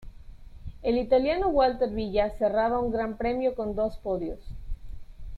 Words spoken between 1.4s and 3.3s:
Walter Villa cerraba un Gran